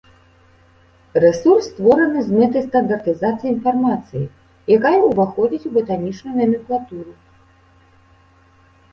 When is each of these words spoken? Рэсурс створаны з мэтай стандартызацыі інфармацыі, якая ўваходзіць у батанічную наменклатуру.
Рэсурс 1.23 1.65
створаны 1.73 2.19
з 2.29 2.37
мэтай 2.37 2.63
стандартызацыі 2.67 3.51
інфармацыі, 3.55 4.21
якая 4.77 4.93
ўваходзіць 5.09 5.63
у 5.69 5.73
батанічную 5.75 6.33
наменклатуру. 6.41 7.13